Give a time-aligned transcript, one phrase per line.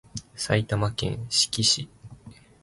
[0.35, 1.87] 埼玉県志木市